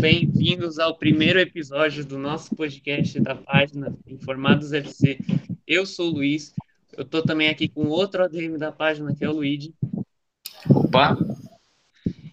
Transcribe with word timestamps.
Bem-vindos 0.00 0.78
ao 0.78 0.96
primeiro 0.96 1.38
episódio 1.38 2.04
do 2.04 2.18
nosso 2.18 2.54
podcast 2.54 3.18
da 3.20 3.34
página 3.34 3.96
Informados 4.06 4.72
FC. 4.72 5.18
Eu 5.66 5.86
sou 5.86 6.08
o 6.08 6.14
Luiz, 6.14 6.52
eu 6.96 7.04
tô 7.04 7.22
também 7.22 7.48
aqui 7.48 7.68
com 7.68 7.88
outro 7.88 8.22
ADM 8.22 8.56
da 8.58 8.70
página, 8.70 9.14
que 9.14 9.24
é 9.24 9.28
o 9.28 9.32
Luigi. 9.32 9.74
Opa! 10.68 11.16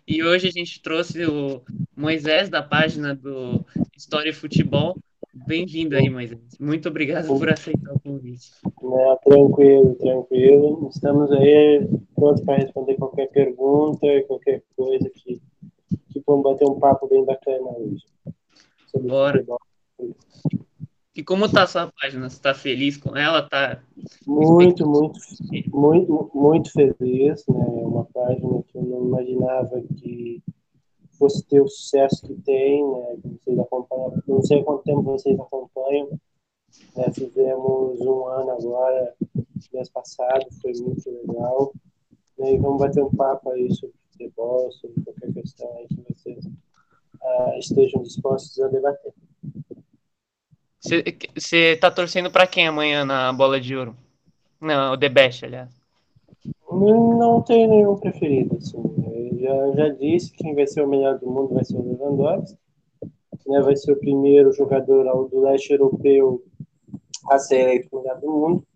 E 0.08 0.24
hoje 0.24 0.48
a 0.48 0.52
gente 0.52 0.82
trouxe 0.82 1.26
o 1.26 1.62
Moisés 1.96 2.50
da 2.50 2.62
página 2.62 3.16
do 3.16 3.66
História 3.96 4.30
e 4.30 4.34
Futebol. 4.34 4.98
Bem-vindo 5.34 5.96
aí, 5.96 6.10
Moisés. 6.10 6.40
Muito 6.60 6.90
obrigado 6.90 7.28
por 7.28 7.50
aceitar 7.50 7.94
o 7.94 8.00
convite. 8.00 8.52
É, 8.66 9.16
tranquilo, 9.24 9.96
tranquilo. 9.96 10.90
Estamos 10.94 11.32
aí 11.32 11.88
prontos 12.16 12.44
para 12.44 12.58
responder 12.58 12.96
qualquer 12.96 13.28
pergunta, 13.30 14.08
qualquer 14.28 14.62
coisa 14.76 15.10
que 15.10 15.42
vamos 16.32 16.44
bater 16.44 16.66
um 16.66 16.80
papo 16.80 17.08
bem 17.08 17.26
bacana 17.26 17.68
hoje. 17.78 18.06
Bora. 18.96 19.46
E 21.14 21.24
como 21.24 21.52
tá 21.52 21.64
a 21.64 21.68
sua 21.68 21.92
página? 22.02 22.30
Você 22.30 22.38
está 22.38 22.54
feliz 22.54 22.96
com 22.96 23.16
ela? 23.18 23.48
Tá 23.48 23.84
muito, 24.26 24.88
muito, 24.88 25.20
muito, 25.68 26.32
muito 26.34 26.72
feliz, 26.72 27.46
né? 27.48 27.66
É 27.82 27.86
uma 27.86 28.06
página 28.06 28.64
que 28.64 28.78
eu 28.78 28.84
não 28.84 29.08
imaginava 29.08 29.82
que 29.98 30.42
fosse 31.20 31.46
ter 31.46 31.62
o 31.62 31.68
sucesso 31.68 32.26
que 32.26 32.34
tem, 32.42 32.88
né? 32.88 33.18
Vocês 33.24 33.60
acompanham, 33.60 34.24
não 34.26 34.42
sei 34.42 34.64
quanto 34.64 34.84
tempo 34.84 35.04
vocês 35.04 35.38
acompanham, 35.38 36.10
né? 36.96 37.12
Fizemos 37.14 38.00
um 38.00 38.28
ano 38.28 38.52
agora, 38.52 39.14
mês 39.74 39.90
passado, 39.90 40.46
foi 40.62 40.72
muito 40.80 41.10
legal. 41.10 41.74
Né? 42.38 42.54
E 42.54 42.58
vamos 42.58 42.80
bater 42.80 43.04
um 43.04 43.12
papo 43.12 43.52
aí 43.52 43.70
sobre 43.76 44.01
futebol, 44.22 44.72
sobre 44.74 45.04
qualquer 45.04 45.34
questão 45.34 45.70
aí 45.78 45.88
que 45.88 46.14
vocês 46.14 46.46
uh, 46.46 47.58
estejam 47.58 48.04
dispostos 48.04 48.60
a 48.62 48.68
debater. 48.68 49.14
Você 51.36 51.78
tá 51.78 51.92
torcendo 51.92 52.32
para 52.32 52.48
quem 52.48 52.68
amanhã 52.68 53.06
na 53.06 53.32
bola 53.32 53.60
de 53.60 53.76
ouro? 53.76 53.96
Não, 54.60 54.94
o 54.94 54.98
The 54.98 55.10
Best, 55.10 55.46
aliás. 55.46 55.70
Não, 56.70 57.18
não 57.18 57.42
tenho 57.42 57.70
nenhum 57.70 57.98
preferido, 57.98 58.58
assim. 58.58 58.78
Eu 58.78 59.40
já, 59.40 59.76
já 59.76 59.90
disse 59.90 60.32
que 60.32 60.44
quem 60.44 60.56
vai 60.56 60.66
ser 60.66 60.82
o 60.82 60.88
melhor 60.88 61.20
do 61.20 61.30
mundo 61.30 61.54
vai 61.54 61.64
ser 61.64 61.76
o 61.76 61.84
Lewandowski. 61.84 62.58
Né, 63.48 63.60
vai 63.62 63.76
ser 63.76 63.92
o 63.92 64.00
primeiro 64.00 64.54
jogador 64.54 65.28
do 65.28 65.42
leste 65.42 65.74
europeu 65.74 66.44
a 67.30 67.38
ser 67.38 67.62
eleito 67.62 67.90
o 67.92 68.02
melhor 68.02 68.20
do 68.20 68.32
mundo. 68.32 68.68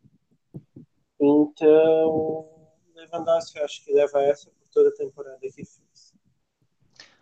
Então, 1.20 2.46
Lewandowski 2.96 3.58
eu 3.58 3.66
acho 3.66 3.86
que 3.86 3.94
leva 3.94 4.22
essa 4.24 4.50
toda 4.76 4.90
a 4.90 4.92
temporada 4.92 5.38
que 5.42 5.50
fez. 5.50 5.80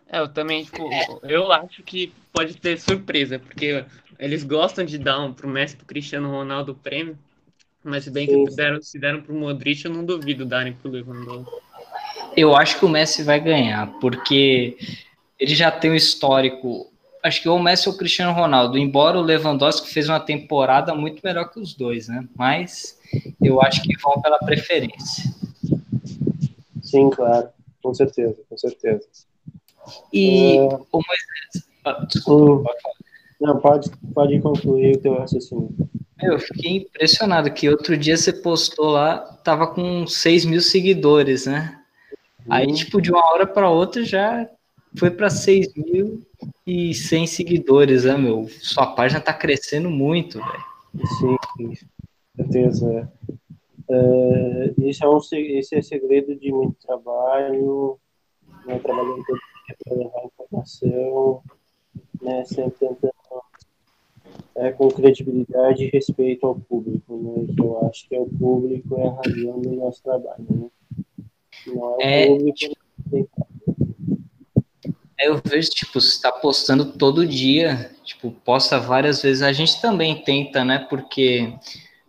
É, 0.06 0.18
eu 0.18 0.28
também, 0.28 0.64
tipo, 0.64 0.90
eu 1.22 1.50
acho 1.50 1.82
que 1.82 2.12
pode 2.32 2.56
ter 2.56 2.78
surpresa, 2.78 3.38
porque 3.38 3.84
eles 4.18 4.44
gostam 4.44 4.84
de 4.84 4.98
dar 4.98 5.20
um, 5.20 5.32
pro 5.32 5.48
Messi 5.48 5.76
pro 5.76 5.86
Cristiano 5.86 6.30
Ronaldo 6.30 6.72
o 6.72 6.74
prêmio, 6.74 7.18
mas 7.82 8.06
bem 8.08 8.26
que 8.26 8.54
deram, 8.54 8.82
se 8.82 8.98
deram 8.98 9.22
pro 9.22 9.34
Modric, 9.34 9.84
eu 9.84 9.92
não 9.92 10.04
duvido 10.04 10.44
darem 10.44 10.74
pro 10.74 10.90
Lewandowski. 10.90 11.50
Eu 12.36 12.54
acho 12.54 12.78
que 12.78 12.84
o 12.84 12.88
Messi 12.88 13.22
vai 13.22 13.40
ganhar, 13.40 13.86
porque 14.00 14.76
ele 15.38 15.54
já 15.54 15.70
tem 15.70 15.90
um 15.90 15.94
histórico. 15.94 16.92
Acho 17.22 17.40
que 17.40 17.48
ou 17.48 17.56
o 17.56 17.62
Messi 17.62 17.88
ou 17.88 17.94
o 17.94 17.98
Cristiano 17.98 18.32
Ronaldo, 18.32 18.76
embora 18.76 19.18
o 19.18 19.22
Lewandowski 19.22 19.88
fez 19.88 20.08
uma 20.08 20.20
temporada 20.20 20.94
muito 20.94 21.20
melhor 21.24 21.50
que 21.50 21.58
os 21.58 21.74
dois, 21.74 22.08
né? 22.08 22.26
Mas 22.36 22.98
eu 23.42 23.62
acho 23.62 23.82
que 23.82 23.96
vão 23.98 24.20
pela 24.20 24.38
preferência. 24.38 25.33
Sim, 26.94 27.10
claro, 27.10 27.48
com 27.82 27.92
certeza, 27.92 28.36
com 28.48 28.56
certeza. 28.56 29.02
E 30.12 30.58
é... 30.58 30.60
o 30.60 30.78
Moisés. 30.92 31.68
Ah, 31.84 32.06
desculpa, 32.08 32.62
pode 32.62 32.82
falar. 32.82 32.94
Não, 33.40 33.58
pode, 33.58 33.90
pode 34.14 34.40
concluir 34.40 34.96
o 34.96 35.00
teu 35.00 35.18
raciocínio. 35.18 35.74
Eu 36.22 36.38
fiquei 36.38 36.76
impressionado 36.76 37.52
que 37.52 37.68
outro 37.68 37.96
dia 37.96 38.16
você 38.16 38.32
postou 38.32 38.90
lá, 38.90 39.18
tava 39.42 39.66
com 39.66 40.06
6 40.06 40.44
mil 40.44 40.60
seguidores, 40.60 41.46
né? 41.46 41.80
Uhum. 42.46 42.52
Aí, 42.52 42.72
tipo, 42.72 43.02
de 43.02 43.10
uma 43.10 43.32
hora 43.32 43.44
para 43.44 43.68
outra 43.68 44.04
já 44.04 44.48
foi 44.96 45.10
para 45.10 45.28
6 45.28 45.74
mil 45.74 46.22
e 46.64 46.94
100 46.94 47.26
seguidores, 47.26 48.04
né, 48.04 48.16
meu? 48.16 48.48
Sua 48.60 48.94
página 48.94 49.20
tá 49.20 49.34
crescendo 49.34 49.90
muito, 49.90 50.38
velho. 50.38 51.08
Sim, 51.18 51.36
com 51.56 51.74
certeza. 52.36 53.12
Uh, 53.88 54.88
isso, 54.88 55.04
é 55.04 55.08
um, 55.08 55.18
esse 55.18 55.76
é 55.76 55.82
segredo 55.82 56.34
de 56.36 56.50
muito 56.50 56.76
trabalho, 56.86 57.98
né, 58.66 58.78
trabalhando 58.78 59.22
todo 59.24 59.38
dia 59.38 59.76
para 59.84 59.96
levar 59.96 60.24
informação, 60.24 61.42
né, 62.22 62.44
sempre 62.44 62.78
tentando 62.78 63.14
é, 64.56 64.70
com 64.72 64.88
credibilidade 64.88 65.84
e 65.84 65.90
respeito 65.90 66.46
ao 66.46 66.54
público, 66.54 67.16
né? 67.16 67.54
Que 67.54 67.60
eu 67.60 67.86
acho 67.86 68.08
que 68.08 68.14
é 68.14 68.20
o 68.20 68.26
público 68.26 68.96
é 68.98 69.08
a 69.08 69.12
razão 69.12 69.60
do 69.60 69.72
nosso 69.72 70.02
trabalho, 70.02 70.46
né? 70.48 70.70
Não 71.66 71.90
é 71.90 71.96
o 71.96 72.00
é, 72.00 72.26
público. 72.26 72.56
Tipo, 72.56 73.28
é, 75.18 75.28
eu 75.28 75.40
vejo, 75.44 75.70
tipo, 75.70 76.00
você 76.00 76.08
está 76.08 76.30
postando 76.30 76.92
todo 76.92 77.26
dia, 77.26 77.90
tipo, 78.04 78.30
posta 78.30 78.78
várias 78.78 79.22
vezes. 79.22 79.42
A 79.42 79.52
gente 79.52 79.80
também 79.80 80.22
tenta, 80.22 80.64
né? 80.64 80.78
Porque 80.88 81.52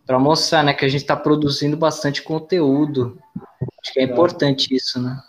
para 0.06 0.20
mostrar, 0.20 0.64
né, 0.64 0.74
que 0.74 0.86
a 0.86 0.88
gente 0.88 1.02
está 1.02 1.16
produzindo 1.16 1.76
bastante 1.76 2.22
conteúdo. 2.22 3.20
Acho 3.82 3.94
que 3.94 4.00
é 4.00 4.04
importante 4.04 4.74
isso, 4.74 5.02
né? 5.02 5.22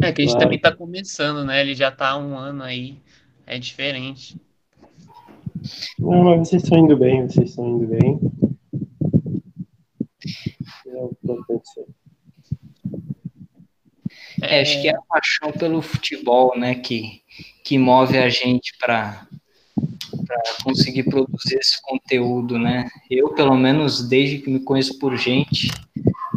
É 0.00 0.12
que 0.12 0.22
a 0.22 0.24
gente 0.24 0.32
claro. 0.32 0.44
também 0.44 0.56
está 0.56 0.72
começando, 0.74 1.44
né? 1.44 1.60
Ele 1.60 1.74
já 1.74 1.88
está 1.88 2.10
há 2.10 2.18
um 2.18 2.36
ano 2.36 2.62
aí, 2.62 2.98
é 3.46 3.58
diferente. 3.58 4.40
Não, 5.98 6.24
mas 6.24 6.48
vocês 6.48 6.62
estão 6.62 6.78
indo 6.78 6.96
bem, 6.96 7.28
vocês 7.28 7.50
estão 7.50 7.68
indo 7.68 7.86
bem. 7.86 8.20
É 10.86 11.02
o 11.02 11.16
que 11.20 11.60
é, 14.42 14.62
acho 14.62 14.80
que 14.80 14.88
é 14.88 14.94
a 14.94 15.02
paixão 15.02 15.52
pelo 15.52 15.82
futebol, 15.82 16.58
né, 16.58 16.74
que, 16.74 17.22
que 17.64 17.76
move 17.76 18.16
a 18.16 18.28
gente 18.28 18.76
para 18.78 19.26
conseguir 20.62 21.04
produzir 21.04 21.56
esse 21.58 21.80
conteúdo, 21.82 22.58
né? 22.58 22.88
Eu, 23.10 23.30
pelo 23.30 23.56
menos, 23.56 24.06
desde 24.08 24.38
que 24.38 24.50
me 24.50 24.60
conheço 24.60 24.98
por 24.98 25.16
gente, 25.16 25.70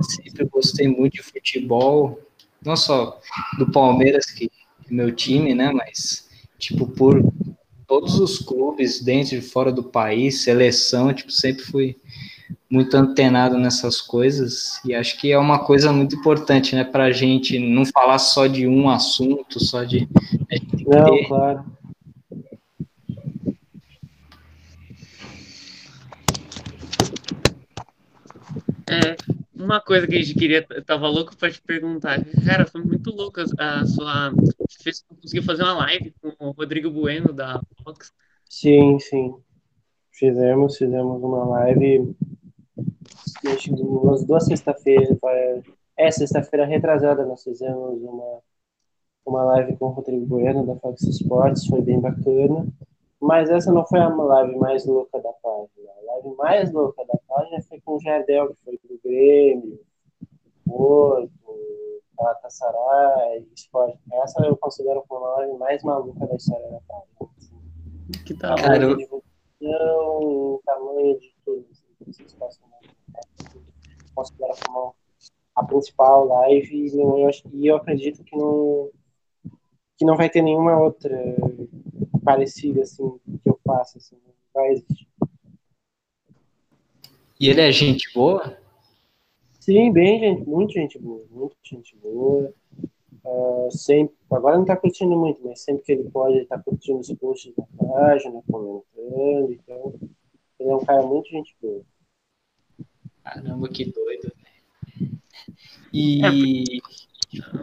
sempre 0.01 0.45
gostei 0.45 0.87
muito 0.87 1.13
de 1.13 1.23
futebol, 1.23 2.19
não 2.65 2.75
só 2.75 3.19
do 3.57 3.71
Palmeiras, 3.71 4.25
que 4.25 4.45
é 4.89 4.93
meu 4.93 5.13
time, 5.13 5.53
né, 5.53 5.71
mas, 5.71 6.29
tipo, 6.57 6.87
por 6.87 7.23
todos 7.87 8.19
os 8.19 8.39
clubes 8.39 9.01
dentro 9.01 9.35
e 9.35 9.41
fora 9.41 9.71
do 9.71 9.83
país, 9.83 10.43
seleção, 10.43 11.13
tipo, 11.13 11.31
sempre 11.31 11.63
fui 11.63 11.97
muito 12.69 12.95
antenado 12.95 13.57
nessas 13.57 14.01
coisas 14.01 14.79
e 14.83 14.95
acho 14.95 15.19
que 15.19 15.31
é 15.31 15.37
uma 15.37 15.59
coisa 15.59 15.91
muito 15.91 16.15
importante, 16.15 16.75
né, 16.75 16.83
para 16.83 17.05
a 17.05 17.11
gente 17.11 17.59
não 17.59 17.85
falar 17.85 18.17
só 18.17 18.47
de 18.47 18.67
um 18.67 18.89
assunto, 18.89 19.63
só 19.63 19.83
de. 19.83 20.07
Não, 20.87 21.05
ter... 21.05 21.27
claro. 21.27 21.65
É, 28.89 29.15
uma 29.63 29.81
coisa 29.81 30.07
que 30.07 30.16
a 30.16 30.22
gente 30.22 30.35
queria, 30.35 30.66
tava 30.85 31.07
louco 31.07 31.35
para 31.35 31.51
te 31.51 31.62
perguntar, 31.62 32.24
cara, 32.46 32.66
foi 32.66 32.81
muito 32.81 33.09
louco 33.12 33.40
a, 33.57 33.85
sua, 33.85 34.31
você 34.31 34.91
conseguiu 35.22 35.44
fazer 35.44 35.63
uma 35.63 35.74
live 35.74 36.13
com 36.22 36.47
o 36.47 36.51
Rodrigo 36.51 36.90
Bueno 36.90 37.31
da 37.34 37.62
Fox. 37.84 38.12
Sim, 38.50 39.00
sim, 39.00 39.34
fizemos, 40.12 40.78
fizemos 40.78 41.23
uma 41.23 41.46
live, 41.46 42.16
umas 43.79 44.25
duas 44.25 44.46
sexta-feiras, 44.46 45.18
é, 45.97 46.12
sexta-feira 46.12 46.66
retrasada 46.66 47.25
nós 47.25 47.44
fizemos 47.44 48.02
uma, 48.02 48.40
uma 49.26 49.43
live 49.46 49.78
com 49.78 49.85
o 49.85 49.90
Rodrigo 49.90 50.26
Bueno 50.26 50.66
da 50.66 50.76
Fox 50.76 51.03
Sports, 51.03 51.66
foi 51.67 51.82
bem 51.82 51.99
bacana, 51.99 52.67
mas 53.23 53.49
essa 53.49 53.72
não 53.72 53.85
foi 53.85 54.02
a 54.02 54.09
live 54.09 54.58
mais 54.58 54.85
louca 54.85 55.17
da 55.22 55.31
página. 55.41 55.91
A 55.97 56.14
live 56.14 56.35
mais 56.35 56.73
louca 56.73 57.05
da 57.05 57.17
página 57.25 57.61
foi 57.61 57.79
com 57.79 57.96
o 57.96 57.99
Jardel, 58.02 58.49
que 58.49 58.64
foi 58.66 58.79
do 58.84 58.99
Grêmio, 59.02 59.79
Porto, 60.66 61.31
Galatasaray, 62.17 63.47
Sport. 63.55 63.96
Essa 64.11 64.46
eu 64.46 64.58
considero 64.58 65.05
como 65.08 65.23
a 65.25 65.37
live 65.37 65.58
mais 65.58 65.81
maluca 65.84 66.28
da 66.28 66.35
história 66.35 66.70
da 66.70 66.81
página. 66.81 68.25
Que 68.25 68.34
da 68.34 68.55
hora. 68.55 68.93
divulgação, 68.93 70.59
tamanho 70.66 71.17
de 71.17 71.34
tudo. 71.46 71.66
Assim, 71.72 72.25
possam 72.37 72.67
considerar 74.14 74.55
como 74.67 74.93
a 75.55 75.64
principal 75.64 76.25
live. 76.25 76.75
E 76.75 76.99
eu, 76.99 77.29
e 77.53 77.67
eu 77.67 77.78
acredito 77.78 78.22
que 78.25 78.35
não, 78.35 78.90
que 80.03 80.05
não 80.05 80.17
vai 80.17 80.29
ter 80.29 80.41
nenhuma 80.41 80.78
outra 80.78 81.17
parecida 82.26 82.84
assim 82.84 83.17
que 83.26 83.50
eu 83.50 83.58
faço, 83.66 83.97
assim, 83.97 84.17
não 84.28 84.34
vai 84.53 84.73
existir. 84.73 85.08
E 87.40 87.50
ele 87.50 87.61
é 87.61 87.72
gente 87.72 88.14
boa? 88.14 88.58
Sim, 89.61 89.94
bem 89.94 90.20
gente, 90.20 90.47
muito 90.47 90.73
gente 90.73 91.00
boa, 91.00 91.26
muito 91.32 91.55
gente 91.64 91.96
boa. 91.96 92.53
Uh, 93.23 93.72
sempre, 93.72 94.14
agora 94.29 94.55
não 94.55 94.64
está 94.64 94.76
curtindo 94.76 95.16
muito, 95.16 95.41
mas 95.41 95.61
sempre 95.61 95.84
que 95.84 95.94
ele 95.94 96.09
pode, 96.09 96.34
ele 96.34 96.44
está 96.44 96.59
curtindo 96.59 96.99
os 96.99 97.09
posts 97.14 97.53
da 97.56 97.64
página, 97.78 98.44
comentando, 98.52 99.53
então 99.53 99.94
ele 100.59 100.70
é 100.70 100.76
um 100.76 100.84
cara 100.84 101.02
muito 101.03 101.29
gente 101.29 101.56
boa. 101.61 101.82
Caramba, 103.23 103.70
que 103.70 103.85
doido. 103.85 104.34
E. 105.94 106.82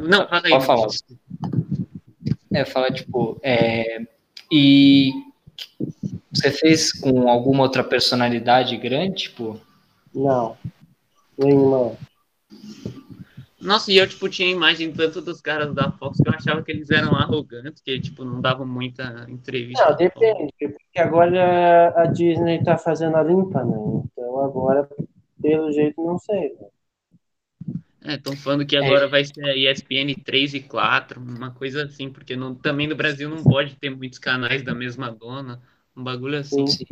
Não, 0.09 0.27
fala 0.27 0.43
aí. 0.47 0.51
Pode 0.51 0.67
falar. 0.67 0.89
É, 2.53 2.65
fala, 2.65 2.91
tipo, 2.91 3.39
é... 3.43 4.01
e 4.51 5.13
você 6.33 6.51
fez 6.51 6.93
com 6.93 7.29
alguma 7.29 7.63
outra 7.63 7.85
personalidade 7.85 8.77
grande, 8.77 9.25
tipo? 9.25 9.61
Não, 10.15 10.57
nenhuma. 11.39 11.97
Nossa, 13.61 13.93
e 13.93 13.99
eu, 13.99 14.09
tipo, 14.09 14.29
tinha 14.29 14.51
imagem 14.51 14.91
tanto 14.91 15.21
dos 15.21 15.41
caras 15.41 15.75
da 15.75 15.93
Fox 15.93 16.19
que 16.19 16.29
eu 16.29 16.33
achava 16.33 16.63
que 16.63 16.73
eles 16.73 16.91
eram 16.91 17.15
arrogantes, 17.15 17.83
que, 17.83 18.01
tipo, 18.01 18.25
não 18.25 18.41
davam 18.41 18.67
muita 18.67 19.27
entrevista. 19.29 19.91
Não, 19.91 19.97
depende, 19.97 20.53
porque 20.59 20.99
agora 20.99 21.93
a 21.95 22.07
Disney 22.07 22.65
tá 22.65 22.79
fazendo 22.79 23.17
a 23.17 23.23
limpa, 23.23 23.63
né? 23.63 23.77
Então 23.77 24.41
agora, 24.41 24.89
pelo 25.43 25.71
jeito, 25.73 26.03
não 26.03 26.19
sei, 26.19 26.55
né? 26.55 26.67
É, 28.05 28.15
estão 28.15 28.35
falando 28.35 28.65
que 28.65 28.77
agora 28.77 29.05
é. 29.05 29.09
vai 29.09 29.25
ser 29.25 29.45
a 29.45 29.55
ESPN 29.55 30.15
3 30.25 30.55
e 30.55 30.61
4, 30.61 31.21
uma 31.21 31.51
coisa 31.51 31.85
assim, 31.85 32.09
porque 32.09 32.35
não, 32.35 32.55
também 32.55 32.87
no 32.87 32.97
Brasil 32.97 33.29
não 33.29 33.43
pode 33.43 33.77
ter 33.77 33.91
muitos 33.91 34.19
canais 34.19 34.63
da 34.63 34.75
mesma 34.75 35.11
dona, 35.11 35.61
um 35.95 36.03
bagulho 36.03 36.39
assim. 36.39 36.67
Sim. 36.67 36.87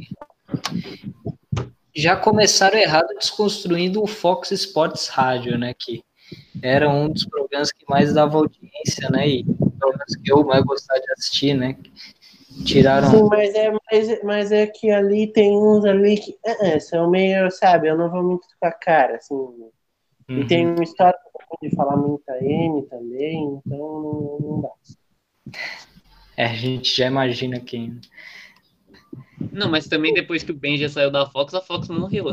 Já 1.97 2.15
começaram 2.15 2.79
errado 2.79 3.09
desconstruindo 3.19 4.03
o 4.03 4.07
Fox 4.07 4.51
Sports 4.51 5.09
Rádio, 5.09 5.57
né, 5.57 5.73
que 5.75 6.03
era 6.63 6.91
um 6.91 7.09
dos 7.09 7.25
programas 7.25 7.73
que 7.73 7.85
mais 7.89 8.13
dava 8.13 8.37
audiência, 8.37 9.09
né, 9.11 9.27
e 9.27 9.45
pelo 9.45 9.93
menos 9.93 10.17
que 10.23 10.31
eu 10.31 10.45
mais 10.45 10.63
gostava 10.63 11.01
de 11.01 11.13
assistir, 11.13 11.55
né, 11.55 11.75
tiraram... 12.67 13.11
Sim, 13.11 13.29
mas 13.31 13.55
é, 13.55 13.73
mas, 13.73 14.23
mas 14.23 14.53
é 14.53 14.67
que 14.67 14.91
ali 14.91 15.27
tem 15.27 15.57
uns 15.57 15.87
ali 15.87 16.19
que 16.19 16.33
uh, 16.33 16.81
são 16.81 17.09
meio, 17.09 17.51
sabe, 17.51 17.89
eu 17.89 17.97
não 17.97 18.11
vou 18.11 18.23
muito 18.23 18.47
com 18.61 18.67
a 18.67 18.73
cara, 18.73 19.17
assim, 19.17 19.35
Uhum. 20.29 20.41
E 20.41 20.47
tem 20.47 20.67
uma 20.67 20.83
história 20.83 21.19
de 21.63 21.75
falar 21.75 21.97
muita 21.97 22.33
M 22.43 22.83
também, 22.83 23.61
então 23.65 23.79
não, 23.79 24.39
não 24.41 24.61
dá. 24.61 24.71
É, 26.37 26.45
a 26.45 26.55
gente 26.55 26.95
já 26.95 27.07
imagina 27.07 27.59
quem. 27.59 28.01
Não, 29.53 29.71
mas 29.71 29.89
também 29.89 30.13
depois 30.13 30.43
que 30.43 30.53
o 30.53 30.57
Ben 30.57 30.77
já 30.77 30.89
saiu 30.89 31.11
da 31.11 31.27
Fox, 31.27 31.55
a 31.55 31.61
Fox 31.61 31.89
morreu. 31.89 32.27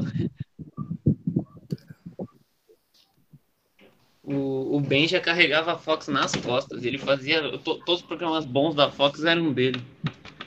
O, 4.24 4.78
o 4.78 4.80
Ben 4.82 5.08
já 5.08 5.22
carregava 5.22 5.74
a 5.74 5.78
Fox 5.78 6.08
nas 6.08 6.36
costas. 6.36 6.84
Ele 6.84 6.98
fazia. 6.98 7.58
To, 7.60 7.76
todos 7.78 8.02
os 8.02 8.08
programas 8.08 8.44
bons 8.44 8.74
da 8.74 8.92
Fox 8.92 9.24
eram 9.24 9.54
dele. 9.54 9.80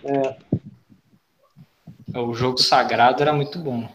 É. 0.05 0.37
O 2.19 2.35
jogo 2.35 2.59
sagrado 2.59 3.23
era 3.23 3.33
muito 3.33 3.59
bom. 3.59 3.89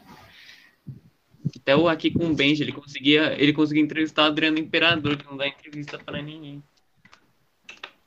Até 1.64 1.78
o 1.78 1.88
aqui 1.88 2.12
com 2.12 2.26
o 2.26 2.36
Benji, 2.36 2.62
ele 2.62 2.74
conseguia, 2.74 3.42
ele 3.42 3.54
conseguia 3.54 3.82
entrevistar 3.82 4.24
o 4.24 4.26
Adriano 4.26 4.60
Imperador, 4.60 5.16
que 5.16 5.26
não 5.26 5.38
dá 5.38 5.48
entrevista 5.48 5.98
para 5.98 6.22
ninguém. 6.22 6.62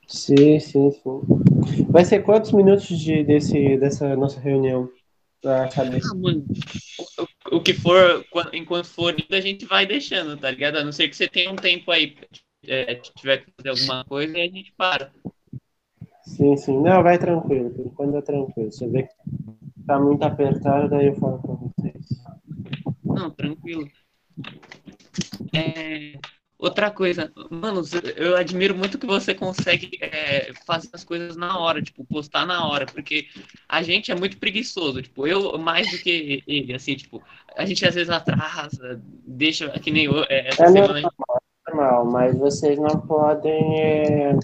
Sim, 0.07 0.59
sim, 0.59 0.91
sim. 0.91 1.85
Vai 1.89 2.05
ser 2.05 2.21
quantos 2.21 2.51
minutos 2.51 2.87
de, 2.87 3.23
desse, 3.23 3.75
dessa 3.77 4.15
nossa 4.15 4.39
reunião? 4.39 4.87
Ah, 5.43 5.67
mano, 6.15 6.45
o, 7.51 7.57
o, 7.57 7.61
que 7.61 7.73
for, 7.73 8.23
enquanto 8.53 8.87
for, 8.87 9.15
a 9.31 9.41
gente 9.41 9.65
vai 9.65 9.87
deixando, 9.87 10.37
tá 10.37 10.51
ligado? 10.51 10.77
A 10.77 10.83
não 10.83 10.91
ser 10.91 11.07
que 11.07 11.15
você 11.15 11.27
tenha 11.27 11.51
um 11.51 11.55
tempo 11.55 11.89
aí, 11.89 12.15
é, 12.63 12.95
tiver 12.95 13.37
que 13.37 13.51
fazer 13.57 13.69
alguma 13.69 14.05
coisa, 14.05 14.37
e 14.37 14.41
a 14.41 14.49
gente 14.49 14.71
para. 14.77 15.11
Sim, 16.23 16.57
sim. 16.57 16.79
Não, 16.81 17.01
vai 17.01 17.17
tranquilo, 17.17 17.71
por 17.71 17.85
enquanto 17.87 18.17
é 18.17 18.21
tranquilo. 18.21 18.71
Se 18.71 18.85
vê 18.87 19.03
que 19.03 19.13
tá 19.87 19.99
muito 19.99 20.21
apertado, 20.23 20.89
daí 20.89 21.07
eu 21.07 21.15
falo 21.15 21.39
pra 21.39 21.53
vocês. 21.53 21.86
Não, 23.17 23.31
tranquilo. 23.31 23.89
É, 25.53 26.19
outra 26.57 26.91
coisa, 26.91 27.31
mano, 27.49 27.81
eu 28.15 28.35
admiro 28.35 28.75
muito 28.75 28.97
que 28.97 29.05
você 29.05 29.33
consegue 29.33 29.91
é, 30.01 30.53
fazer 30.65 30.89
as 30.93 31.03
coisas 31.03 31.35
na 31.35 31.59
hora, 31.59 31.81
tipo, 31.81 32.05
postar 32.05 32.45
na 32.45 32.67
hora, 32.67 32.85
porque 32.85 33.27
a 33.67 33.81
gente 33.81 34.11
é 34.11 34.15
muito 34.15 34.37
preguiçoso, 34.37 35.01
tipo, 35.01 35.27
eu 35.27 35.57
mais 35.57 35.89
do 35.91 35.97
que 35.97 36.43
ele, 36.47 36.73
assim, 36.73 36.95
tipo, 36.95 37.21
a 37.55 37.65
gente 37.65 37.85
às 37.85 37.95
vezes 37.95 38.09
atrasa, 38.09 39.01
deixa, 39.25 39.69
que 39.79 39.91
nem 39.91 40.05
eu, 40.05 40.23
é, 40.23 40.47
essa 40.49 40.65
é 40.65 40.71
semana. 40.71 41.01
Normal, 41.01 41.41
é 41.67 41.71
normal, 41.71 42.05
mas 42.05 42.37
vocês 42.37 42.77
não 42.77 42.99
podem 43.01 43.81
é, 43.81 44.35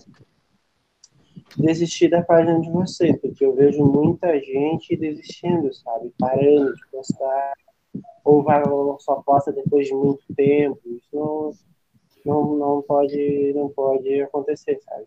desistir 1.57 2.09
da 2.09 2.21
página 2.21 2.59
de 2.59 2.69
vocês, 2.69 3.19
porque 3.19 3.45
eu 3.45 3.55
vejo 3.55 3.83
muita 3.83 4.39
gente 4.39 4.95
desistindo, 4.95 5.73
sabe, 5.73 6.11
parando 6.17 6.75
de 6.75 6.87
postar 6.91 7.53
ou 8.23 8.43
vai 8.43 8.63
ou 8.67 8.99
só 8.99 9.15
posta 9.15 9.51
depois 9.51 9.87
de 9.87 9.93
muito 9.93 10.23
tempo. 10.35 10.79
Isso 10.85 11.07
não, 11.13 11.51
não, 12.25 12.57
não 12.57 12.81
pode 12.81 13.53
não 13.55 13.69
pode 13.69 14.21
acontecer, 14.21 14.79
sabe? 14.81 15.05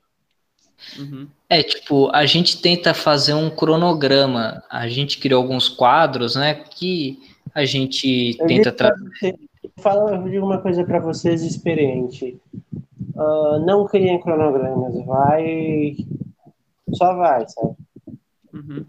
Uhum. 0.99 1.27
É, 1.49 1.63
tipo, 1.63 2.11
a 2.15 2.27
gente 2.27 2.61
tenta 2.61 2.93
fazer 2.93 3.35
um 3.35 3.49
cronograma. 3.49 4.63
A 4.71 4.89
gente 4.89 5.19
criou 5.19 5.43
alguns 5.43 5.69
quadros, 5.69 6.37
né, 6.37 6.55
que 6.55 7.19
a 7.55 7.65
gente 7.65 8.37
eu 8.39 8.47
tenta 8.47 8.71
trazer. 8.71 9.39
Fala, 9.79 10.17
eu 10.17 10.29
digo 10.29 10.45
uma 10.45 10.61
coisa 10.61 10.85
para 10.85 11.01
vocês 11.01 11.43
experiente. 11.43 12.39
Uh, 13.15 13.59
não 13.65 13.87
criem 13.87 14.21
cronogramas, 14.21 14.95
vai 15.07 15.97
só 16.93 17.15
vai, 17.15 17.47
sabe? 17.49 17.75
Uhum. 18.53 18.87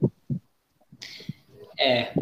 É, 1.79 2.13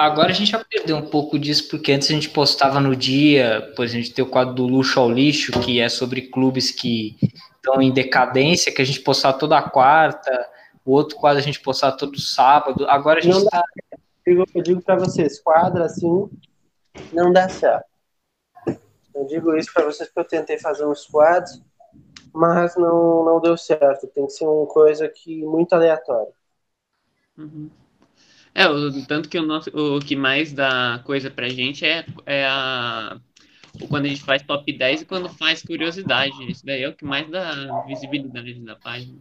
Agora 0.00 0.30
a 0.30 0.32
gente 0.32 0.52
já 0.52 0.64
perdeu 0.64 0.96
um 0.96 1.04
pouco 1.04 1.38
disso, 1.38 1.68
porque 1.68 1.92
antes 1.92 2.08
a 2.10 2.14
gente 2.14 2.30
postava 2.30 2.80
no 2.80 2.96
dia, 2.96 3.70
por 3.76 3.84
exemplo, 3.84 4.00
a 4.00 4.02
gente 4.02 4.14
tem 4.14 4.24
o 4.24 4.30
quadro 4.30 4.54
do 4.54 4.66
Luxo 4.66 4.98
ao 4.98 5.10
Lixo, 5.10 5.52
que 5.60 5.78
é 5.78 5.90
sobre 5.90 6.22
clubes 6.22 6.70
que 6.70 7.18
estão 7.54 7.82
em 7.82 7.92
decadência, 7.92 8.72
que 8.74 8.80
a 8.80 8.84
gente 8.84 9.02
postava 9.02 9.36
toda 9.36 9.60
quarta, 9.60 10.48
o 10.86 10.92
outro 10.92 11.18
quadro 11.18 11.38
a 11.38 11.42
gente 11.42 11.60
postava 11.60 11.98
todo 11.98 12.18
sábado. 12.18 12.86
Agora 12.88 13.18
a 13.18 13.22
gente 13.22 13.36
está. 13.36 13.62
Eu 14.24 14.62
digo 14.62 14.80
para 14.80 14.96
vocês, 14.96 15.38
quadro 15.38 15.82
assim 15.82 16.30
não 17.12 17.30
dá 17.30 17.46
certo. 17.50 17.84
Eu 19.14 19.26
digo 19.26 19.54
isso 19.54 19.70
para 19.70 19.84
vocês 19.84 20.08
porque 20.08 20.20
eu 20.20 20.40
tentei 20.40 20.58
fazer 20.58 20.86
uns 20.86 21.04
quadros, 21.04 21.60
mas 22.32 22.74
não, 22.74 23.22
não 23.22 23.38
deu 23.38 23.54
certo. 23.54 24.06
Tem 24.06 24.24
que 24.24 24.32
ser 24.32 24.46
uma 24.46 24.64
coisa 24.64 25.06
que 25.10 25.44
muito 25.44 25.74
aleatória. 25.74 26.32
Uhum. 27.36 27.68
É, 28.54 28.68
o, 28.68 29.06
tanto 29.06 29.28
que 29.28 29.38
o, 29.38 29.46
nosso, 29.46 29.70
o 29.70 30.00
que 30.00 30.16
mais 30.16 30.52
dá 30.52 31.00
coisa 31.04 31.30
pra 31.30 31.48
gente 31.48 31.84
é, 31.84 32.04
é 32.26 32.46
a. 32.46 33.18
Quando 33.88 34.06
a 34.06 34.08
gente 34.08 34.22
faz 34.22 34.42
top 34.42 34.72
10 34.72 35.02
e 35.02 35.04
quando 35.04 35.28
faz 35.28 35.62
curiosidade. 35.62 36.34
Isso 36.50 36.66
daí 36.66 36.82
é 36.82 36.88
o 36.88 36.94
que 36.94 37.04
mais 37.04 37.30
dá 37.30 37.84
visibilidade 37.86 38.54
da 38.60 38.74
página. 38.74 39.14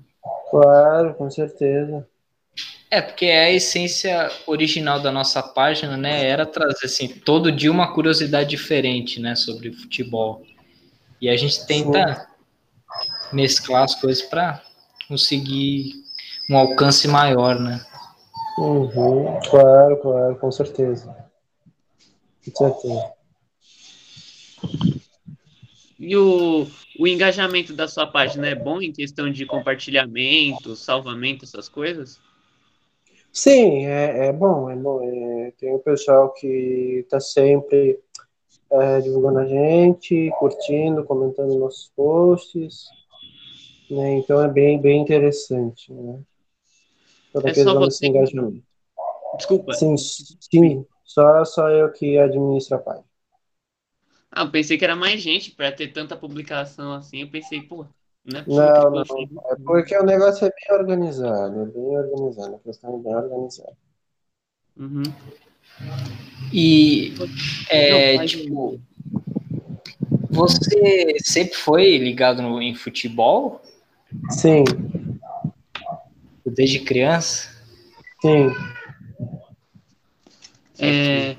Claro, 0.49 1.13
com 1.13 1.29
certeza. 1.29 2.07
É, 2.91 3.01
porque 3.01 3.25
é 3.25 3.45
a 3.45 3.51
essência 3.51 4.31
original 4.47 4.99
da 4.99 5.11
nossa 5.11 5.43
página, 5.43 5.95
né? 5.95 6.25
Era 6.25 6.45
trazer, 6.45 6.85
assim, 6.85 7.07
todo 7.07 7.51
dia 7.51 7.71
uma 7.71 7.93
curiosidade 7.93 8.49
diferente, 8.49 9.19
né? 9.19 9.35
Sobre 9.35 9.71
futebol. 9.71 10.43
E 11.21 11.29
a 11.29 11.37
gente 11.37 11.67
tenta 11.67 12.15
Sim. 12.15 13.35
mesclar 13.35 13.83
as 13.83 13.93
coisas 13.93 14.23
para 14.23 14.63
conseguir 15.07 15.93
um 16.49 16.57
alcance 16.57 17.07
maior, 17.07 17.59
né? 17.59 17.85
Uhum, 18.59 19.39
claro, 19.49 19.97
claro, 20.01 20.35
com 20.35 20.51
certeza. 20.51 21.15
Com 22.53 22.73
certeza. 22.73 23.13
E 25.97 26.17
o, 26.17 26.67
o 26.99 27.07
engajamento 27.07 27.73
da 27.73 27.87
sua 27.87 28.05
página 28.05 28.47
é 28.47 28.55
bom 28.55 28.81
em 28.81 28.91
questão 28.91 29.31
de 29.31 29.45
compartilhamento, 29.45 30.75
salvamento, 30.75 31.45
essas 31.45 31.69
coisas? 31.69 32.19
Sim, 33.31 33.85
é, 33.85 34.27
é 34.27 34.33
bom, 34.33 34.69
é 34.69 34.75
bom. 34.75 35.01
É, 35.03 35.51
tem 35.57 35.73
o 35.73 35.79
pessoal 35.79 36.33
que 36.33 36.99
está 37.03 37.21
sempre 37.21 37.97
é, 38.71 38.99
divulgando 38.99 39.39
a 39.39 39.45
gente, 39.45 40.29
curtindo, 40.37 41.05
comentando 41.05 41.57
nossos 41.57 41.89
posts. 41.95 42.89
Né? 43.89 44.17
Então 44.17 44.43
é 44.43 44.49
bem, 44.49 44.81
bem 44.81 45.01
interessante. 45.01 45.93
Né? 45.93 46.19
Toda 47.33 47.49
é 47.49 47.53
só 47.53 47.75
você. 47.75 48.07
Engajamento. 48.07 48.63
Desculpa. 49.37 49.73
Sim, 49.73 49.95
sim. 49.97 50.85
Só, 51.03 51.43
só 51.45 51.69
eu 51.69 51.91
que 51.91 52.17
administro 52.17 52.75
a 52.75 52.79
página. 52.79 53.05
Ah, 54.31 54.43
eu 54.43 54.51
pensei 54.51 54.77
que 54.77 54.85
era 54.85 54.95
mais 54.95 55.21
gente 55.21 55.51
para 55.51 55.71
ter 55.71 55.87
tanta 55.91 56.15
publicação 56.15 56.93
assim. 56.93 57.21
Eu 57.21 57.29
pensei, 57.29 57.61
pô, 57.61 57.85
não 58.23 58.39
é 58.39 58.45
Não, 58.47 58.91
não. 58.91 59.01
É 59.51 59.55
porque 59.63 59.97
o 59.97 60.03
negócio 60.03 60.45
é 60.45 60.49
bem 60.49 60.79
organizado. 60.79 61.61
É 61.61 61.65
bem 61.65 61.97
organizado. 61.97 62.55
A 62.55 62.59
questão 62.59 62.95
é 62.95 63.03
bem 63.03 63.15
organizada. 63.15 63.77
Uhum. 64.77 65.03
E, 66.53 67.13
é, 67.69 68.23
tipo, 68.25 68.79
Você 70.29 71.17
sempre 71.23 71.55
foi 71.55 71.97
ligado 71.97 72.41
no, 72.41 72.61
em 72.61 72.75
futebol? 72.75 73.61
Sim. 74.29 74.63
Desde 76.55 76.79
criança? 76.79 77.49
Sim. 78.21 78.53
É, 80.79 81.35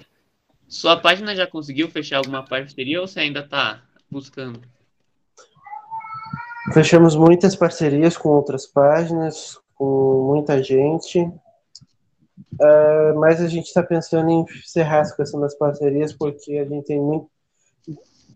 sua 0.69 0.97
página 0.97 1.35
já 1.35 1.47
conseguiu 1.47 1.90
fechar 1.90 2.19
alguma 2.19 2.45
parceria 2.45 3.00
ou 3.00 3.09
você 3.09 3.21
ainda 3.21 3.40
está 3.40 3.83
buscando? 4.11 4.61
Fechamos 6.73 7.17
muitas 7.17 7.57
parcerias 7.57 8.17
com 8.17 8.29
outras 8.29 8.67
páginas, 8.67 9.59
com 9.75 10.26
muita 10.33 10.62
gente, 10.62 11.19
uh, 11.21 13.19
mas 13.19 13.40
a 13.40 13.49
gente 13.49 13.67
está 13.67 13.83
pensando 13.83 14.31
em 14.31 14.45
encerrar 14.59 14.99
essa 14.99 15.17
questão 15.17 15.40
das 15.40 15.57
parcerias 15.57 16.12
porque 16.12 16.59
a 16.59 16.64
gente 16.64 16.85
tem 16.85 17.00
muito. 17.00 17.29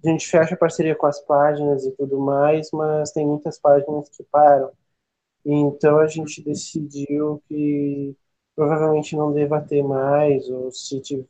A 0.05 0.09
gente 0.09 0.27
fecha 0.27 0.57
parceria 0.57 0.95
com 0.95 1.07
as 1.07 1.21
páginas 1.21 1.85
e 1.87 1.93
tudo 1.93 2.19
mais, 2.19 2.69
mas 2.73 3.13
tem 3.13 3.27
muitas 3.27 3.59
páginas 3.59 4.09
que 4.11 4.25
param. 4.25 4.71
Então 5.45 5.99
a 5.99 6.07
gente 6.07 6.43
decidiu 6.43 7.43
que 7.49 8.17
provavelmente 8.57 9.17
não 9.17 9.33
deva 9.33 9.61
ter 9.61 9.83
mais, 9.83 10.49
ou 10.49 10.71
se 10.71 11.01
tiver, 11.01 11.27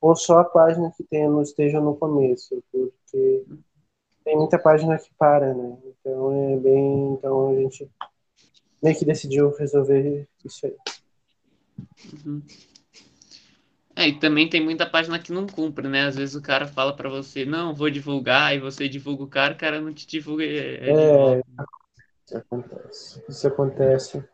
ou 0.00 0.14
só 0.16 0.38
a 0.38 0.44
página 0.44 0.92
que 0.96 1.02
tenha, 1.04 1.28
não 1.28 1.42
esteja 1.42 1.80
no 1.80 1.96
começo, 1.96 2.62
porque 2.72 3.44
tem 4.24 4.36
muita 4.36 4.58
página 4.58 4.98
que 4.98 5.10
para, 5.18 5.54
né? 5.54 5.76
Então 5.84 6.52
é 6.52 6.56
bem. 6.56 7.12
Então 7.14 7.50
a 7.50 7.54
gente 7.56 7.90
meio 8.82 8.96
que 8.96 9.04
decidiu 9.04 9.54
resolver 9.56 10.26
isso 10.44 10.66
aí. 10.66 10.76
Uhum. 12.24 12.42
É, 13.96 14.06
e 14.06 14.18
também 14.20 14.48
tem 14.48 14.62
muita 14.62 14.88
página 14.88 15.18
que 15.18 15.32
não 15.32 15.46
cumpre, 15.46 15.88
né? 15.88 16.04
Às 16.04 16.14
vezes 16.14 16.36
o 16.36 16.42
cara 16.42 16.68
fala 16.68 16.94
para 16.94 17.08
você, 17.08 17.44
não, 17.44 17.74
vou 17.74 17.90
divulgar, 17.90 18.54
e 18.54 18.60
você 18.60 18.88
divulga 18.88 19.24
o 19.24 19.28
cara, 19.28 19.54
o 19.54 19.58
cara 19.58 19.80
não 19.80 19.92
te 19.92 20.06
divulga. 20.06 20.44
É, 20.44 20.90
é 20.90 21.42
isso 22.28 22.36
acontece. 22.36 23.22
Isso 23.26 23.48
acontece 23.48 24.24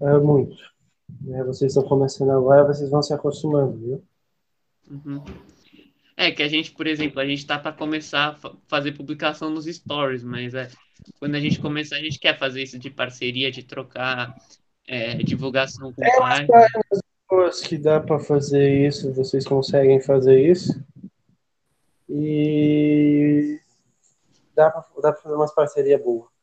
é, 0.00 0.18
muito. 0.18 0.56
Né? 1.20 1.42
Vocês 1.42 1.72
estão 1.72 1.88
começando 1.88 2.30
agora, 2.30 2.64
vocês 2.64 2.88
vão 2.88 3.02
se 3.02 3.12
acostumando, 3.12 3.76
viu? 3.78 4.04
Uhum. 4.88 5.24
É 6.16 6.30
que 6.30 6.42
a 6.42 6.48
gente, 6.48 6.70
por 6.70 6.86
exemplo, 6.86 7.18
a 7.18 7.26
gente 7.26 7.40
está 7.40 7.58
para 7.58 7.72
começar 7.72 8.38
a 8.40 8.50
fazer 8.68 8.92
publicação 8.92 9.50
nos 9.50 9.64
stories, 9.64 10.22
mas 10.22 10.54
é, 10.54 10.68
quando 11.18 11.34
a 11.34 11.40
gente 11.40 11.60
começar, 11.60 11.96
a 11.96 12.00
gente 12.00 12.20
quer 12.20 12.38
fazer 12.38 12.62
isso 12.62 12.78
de 12.78 12.90
parceria, 12.90 13.50
de 13.50 13.64
trocar 13.64 14.36
é, 14.86 15.16
divulgação 15.16 15.92
com 15.92 16.04
é, 16.04 16.16
páginas. 16.16 17.60
que 17.66 17.76
dá 17.76 17.98
para 17.98 18.20
fazer 18.20 18.86
isso, 18.86 19.12
vocês 19.12 19.44
conseguem 19.44 20.00
fazer 20.00 20.48
isso. 20.48 20.80
E 22.08 23.58
dá 24.54 24.70
para 24.70 25.14
fazer 25.14 25.34
umas 25.34 25.52
parcerias 25.52 26.00
boas. 26.00 26.33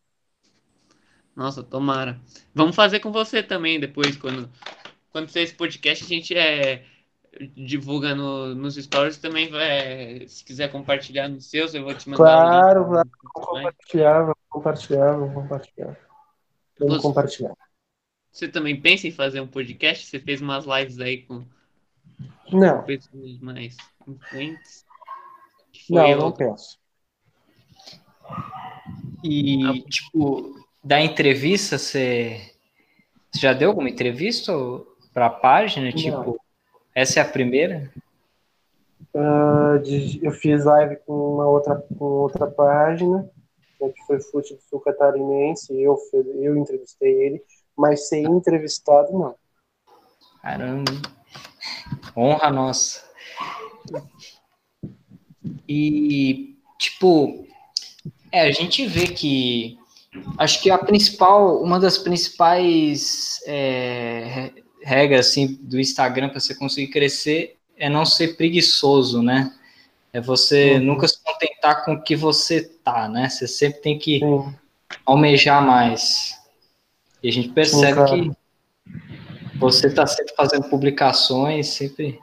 Nossa, 1.36 1.64
tomara. 1.64 2.20
Vamos 2.54 2.76
fazer 2.76 3.00
com 3.00 3.12
você 3.12 3.42
também 3.42 3.80
depois, 3.80 4.18
quando, 4.18 4.50
quando 5.12 5.30
ser 5.30 5.42
esse 5.42 5.54
podcast, 5.54 6.04
a 6.04 6.08
gente 6.08 6.38
é, 6.38 6.84
divulga 7.56 8.14
no, 8.14 8.54
nos 8.54 8.76
stories 8.76 9.18
também. 9.18 9.50
Vai, 9.50 10.28
se 10.28 10.44
quiser 10.44 10.72
compartilhar 10.72 11.30
nos 11.30 11.50
seus, 11.50 11.74
eu 11.74 11.84
vou 11.84 11.94
te 11.94 12.10
mandar. 12.10 12.24
Claro, 12.24 12.86
claro. 12.86 13.10
Vamos 13.24 13.48
compartilhar, 13.48 14.22
vamos 14.22 14.38
compartilhar, 14.50 15.12
vamos 15.14 15.34
compartilhar. 15.34 16.00
Vamos 16.80 16.96
você, 16.96 17.02
compartilhar. 17.02 17.58
Você 18.32 18.48
também 18.48 18.80
pensa 18.80 19.08
em 19.08 19.12
fazer 19.12 19.40
um 19.40 19.48
podcast? 19.48 20.06
Você 20.06 20.20
fez 20.20 20.42
umas 20.42 20.66
lives 20.66 21.00
aí 21.00 21.24
com, 21.24 21.46
não. 22.52 22.84
pessoas 22.84 23.40
mais 23.40 23.78
influentes? 24.08 24.86
Não, 25.90 26.08
eu 26.08 26.18
não 26.18 26.32
penso. 26.32 26.80
E, 29.24 29.64
ah, 29.66 29.90
tipo, 29.90 30.61
da 30.84 31.00
entrevista, 31.00 31.78
você, 31.78 32.42
você 33.32 33.40
já 33.40 33.54
deu 33.54 33.70
alguma 33.70 33.90
entrevista 33.90 34.54
para 35.14 35.28
a 35.28 35.30
página? 35.30 35.92
Tipo, 35.92 36.40
essa 36.94 37.20
é 37.20 37.24
a 37.24 37.30
primeira? 37.30 37.92
Uh, 39.14 39.80
de, 39.80 40.24
eu 40.24 40.32
fiz 40.32 40.64
live 40.64 40.98
com 41.06 41.36
uma 41.36 41.48
outra, 41.48 41.76
com 41.98 42.06
outra 42.06 42.48
página, 42.48 43.30
né, 43.80 43.90
que 43.90 44.06
foi 44.06 44.22
Fute 44.22 44.56
do 44.56 44.62
Sul 44.62 44.80
Catarinense, 44.80 45.74
eu, 45.82 45.98
eu 46.14 46.58
entrevistei 46.58 47.12
ele, 47.26 47.44
mas 47.78 48.08
ser 48.08 48.22
entrevistado, 48.22 49.12
não. 49.12 49.36
Caramba. 50.42 50.92
Honra 52.16 52.50
nossa. 52.50 53.04
E, 55.68 56.58
tipo, 56.80 57.46
é, 58.32 58.42
a 58.42 58.52
gente 58.52 58.86
vê 58.86 59.08
que 59.08 59.78
acho 60.38 60.62
que 60.62 60.70
a 60.70 60.78
principal, 60.78 61.62
uma 61.62 61.80
das 61.80 61.98
principais 61.98 63.40
é, 63.46 64.52
regras 64.84 65.28
assim, 65.28 65.58
do 65.62 65.80
Instagram 65.80 66.30
para 66.30 66.40
você 66.40 66.56
conseguir 66.56 66.88
crescer 66.88 67.58
é 67.78 67.90
não 67.90 68.06
ser 68.06 68.36
preguiçoso, 68.36 69.22
né? 69.22 69.54
É 70.14 70.20
você 70.20 70.74
uhum. 70.74 70.82
nunca 70.82 71.08
se 71.08 71.18
contentar 71.24 71.86
com 71.86 71.94
o 71.94 72.02
que 72.02 72.16
você 72.16 72.62
tá, 72.62 73.08
né? 73.08 73.30
Você 73.30 73.48
sempre 73.48 73.82
tem 73.82 73.98
que 73.98 74.20
Sim. 74.20 74.54
almejar 75.06 75.66
mais. 75.66 76.38
E 77.24 77.30
a 77.30 77.32
gente 77.32 77.50
percebe 77.50 78.04
que 78.06 78.32
você 79.58 79.88
está 79.88 80.06
sempre 80.06 80.34
fazendo 80.36 80.68
publicações, 80.70 81.68
sempre. 81.68 82.20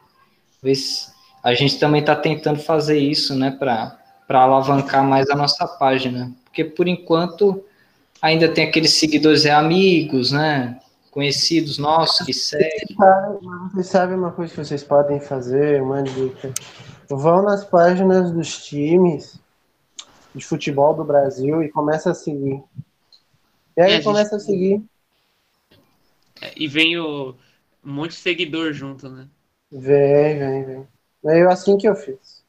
A 1.43 1.55
gente 1.55 1.79
também 1.79 2.01
está 2.01 2.17
tentando 2.17 2.59
fazer 2.59 2.99
isso, 2.99 3.35
né, 3.35 3.53
para 3.53 3.97
alavancar 4.29 5.05
mais 5.05 5.31
a 5.31 5.37
nossa 5.37 5.67
página. 5.67 6.35
Porque 6.45 6.65
por 6.65 6.89
enquanto 6.89 7.65
ainda 8.21 8.53
tem 8.53 8.69
aqueles 8.69 8.95
seguidores 8.95 9.45
e 9.45 9.51
amigos, 9.51 10.33
né? 10.33 10.81
Conhecidos 11.11 11.79
nossos 11.79 12.25
que 12.25 12.33
seguem. 12.33 12.97
Vocês 13.73 13.87
sabem 13.87 14.17
uma 14.17 14.33
coisa 14.33 14.53
que 14.53 14.65
vocês 14.65 14.85
podem 14.85 15.21
fazer, 15.21 15.83
uma 15.83 16.03
dica. 16.03 16.53
Vão 17.09 17.43
nas 17.43 17.65
páginas 17.65 18.31
dos 18.31 18.65
times 18.65 19.41
de 20.35 20.45
futebol 20.45 20.95
do 20.95 21.05
Brasil 21.05 21.63
e 21.63 21.69
começa 21.69 22.11
a 22.11 22.15
seguir. 22.15 22.63
E 23.77 23.81
aí 23.81 23.95
é, 23.95 24.03
começa 24.03 24.37
a, 24.37 24.39
gente... 24.39 24.49
a 24.49 24.53
seguir. 24.53 24.83
É, 26.41 26.53
e 26.57 26.69
vem 26.69 26.99
o 26.99 27.35
um 27.85 27.93
monte 27.93 28.11
de 28.11 28.17
seguidor 28.17 28.73
junto, 28.73 29.09
né? 29.09 29.27
Vem, 29.71 30.39
vem, 30.39 30.65
vem. 30.65 30.87
É 31.25 31.43
assim 31.47 31.77
que 31.77 31.89
eu 31.89 31.97
fiz. 31.97 32.45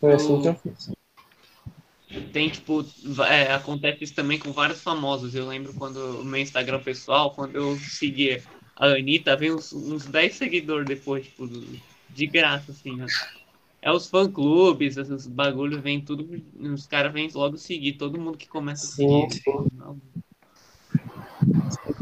Foi 0.00 0.12
assim 0.12 0.40
que 0.40 0.48
eu 0.48 0.54
fiz. 0.54 0.93
Tem, 2.34 2.48
tipo, 2.48 2.84
é, 3.28 3.52
acontece 3.52 4.02
isso 4.02 4.14
também 4.14 4.40
com 4.40 4.50
vários 4.50 4.82
famosos. 4.82 5.36
Eu 5.36 5.46
lembro 5.46 5.72
quando 5.74 6.20
o 6.20 6.24
meu 6.24 6.40
Instagram 6.40 6.80
pessoal, 6.80 7.30
quando 7.30 7.54
eu 7.54 7.78
seguia 7.78 8.42
a 8.74 8.88
Anitta, 8.88 9.36
vem 9.36 9.52
uns, 9.52 9.72
uns 9.72 10.04
10 10.04 10.34
seguidores 10.34 10.84
depois, 10.84 11.26
tipo, 11.26 11.48
de 12.10 12.26
graça, 12.26 12.72
assim, 12.72 12.96
né? 12.96 13.06
É 13.80 13.92
os 13.92 14.08
fã-clubes, 14.08 14.96
esses 14.96 15.28
bagulhos, 15.28 15.80
vem 15.80 16.00
tudo, 16.00 16.28
os 16.58 16.88
caras 16.88 17.12
vêm 17.12 17.30
logo 17.32 17.56
seguir, 17.56 17.92
todo 17.92 18.20
mundo 18.20 18.36
que 18.36 18.48
começa 18.48 18.84
a 18.84 18.88
seguir. 18.88 19.30
Sim, 19.30 19.40
sim. 19.40 19.70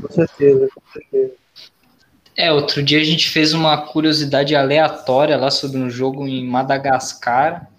Com 0.01 0.09
certeza, 0.09 0.69
com 0.75 0.93
certeza. 0.95 1.35
É, 2.35 2.51
outro 2.51 2.83
dia 2.83 3.03
a 3.03 3.05
gente 3.05 3.29
fez 3.29 3.53
uma 3.53 3.77
curiosidade 3.77 4.57
aleatória 4.57 5.37
lá 5.37 5.51
sobre 5.51 5.79
um 5.79 5.91
jogo 5.91 6.27
em 6.27 6.43
Madagascar. 6.49 7.71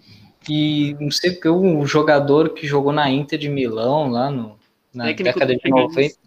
E 0.50 0.96
não 1.00 1.12
sei 1.12 1.32
porque 1.32 1.50
um 1.50 1.86
jogador 1.86 2.50
que 2.50 2.68
jogou 2.68 2.92
na 2.92 3.10
Inter 3.10 3.40
de 3.40 3.50
Milão, 3.50 4.10
lá 4.10 4.30
no, 4.30 4.58
na 4.94 5.06
técnico 5.06 5.40
década 5.40 5.56
de 5.56 5.70
90. 5.70 6.18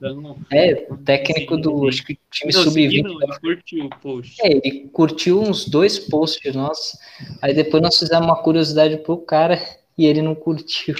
É, 0.51 0.75
técnico 1.05 1.57
do 1.57 1.89
acho 1.89 2.05
que 2.05 2.19
time 2.31 2.53
sub-20. 2.53 2.93
Ele 2.93 3.39
curtiu 3.41 3.85
o 3.85 3.91
post. 3.91 4.43
É, 4.43 4.53
ele 4.53 4.89
curtiu 4.93 5.41
uns 5.41 5.69
dois 5.69 5.99
posts 5.99 6.55
nossos. 6.55 6.99
Aí 7.41 7.55
depois 7.55 7.83
nós 7.83 7.99
fizemos 7.99 8.27
uma 8.27 8.43
curiosidade 8.43 8.97
pro 8.99 9.19
cara 9.19 9.61
e 9.97 10.07
ele 10.07 10.21
não 10.21 10.35
curtiu. 10.35 10.97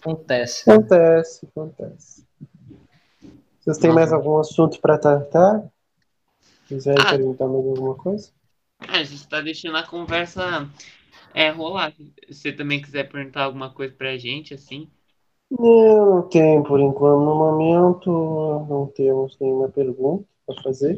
Acontece. 0.00 0.68
Né? 0.68 0.74
Acontece, 0.74 1.46
acontece. 1.46 2.24
Vocês 3.60 3.78
têm 3.78 3.92
mais 3.92 4.12
algum 4.12 4.38
assunto 4.38 4.80
para 4.80 4.98
tratar? 4.98 5.62
Quiserem 6.68 7.02
ah, 7.02 7.10
perguntar 7.10 7.46
mais 7.46 7.66
alguma 7.66 7.94
coisa? 7.94 8.30
É, 8.86 8.98
a 8.98 9.02
gente 9.02 9.16
está 9.16 9.40
deixando 9.40 9.76
a 9.76 9.82
conversa 9.82 10.68
é, 11.38 11.50
rolar. 11.50 11.92
Se 11.92 12.34
você 12.34 12.52
também 12.52 12.82
quiser 12.82 13.08
perguntar 13.08 13.44
alguma 13.44 13.70
coisa 13.70 13.94
pra 13.96 14.18
gente, 14.18 14.54
assim. 14.54 14.88
Não, 15.48 16.16
não 16.16 16.22
tem, 16.28 16.60
por 16.64 16.80
enquanto, 16.80 17.24
no 17.24 17.34
momento, 17.36 18.66
não 18.68 18.86
temos 18.88 19.38
nenhuma 19.40 19.68
pergunta 19.68 20.24
para 20.44 20.60
fazer. 20.62 20.96